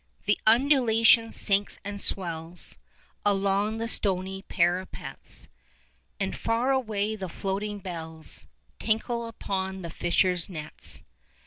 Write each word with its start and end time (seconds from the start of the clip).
The 0.25 0.39
undulation 0.47 1.31
sinks 1.31 1.77
and 1.85 2.01
swells 2.01 2.79
Along 3.23 3.77
the 3.77 3.87
stony 3.87 4.41
parapets, 4.41 5.47
And 6.19 6.35
far 6.35 6.71
away 6.71 7.15
the 7.15 7.29
floating 7.29 7.77
bells 7.77 8.47
Tinkle 8.79 9.27
upon 9.27 9.83
the 9.83 9.91
fisher's 9.91 10.49
nets. 10.49 11.03